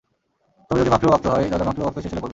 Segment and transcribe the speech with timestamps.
[0.67, 2.29] তবে যদি মাকরুহ ওয়াক্ত হয়, তাহলে মাকরুহ ওয়াক্ত শেষ হলে পড়বে।